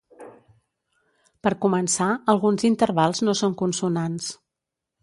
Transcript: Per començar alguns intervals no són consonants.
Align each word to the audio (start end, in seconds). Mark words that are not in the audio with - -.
Per 1.47 1.51
començar 1.67 2.09
alguns 2.35 2.67
intervals 2.71 3.25
no 3.29 3.39
són 3.45 3.57
consonants. 3.65 4.37